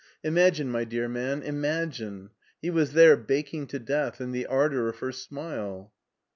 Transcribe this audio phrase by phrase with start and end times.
[0.23, 2.31] Imagine, my dear man, imagine.
[2.59, 5.93] He was there baking to death in the ardor of her smile."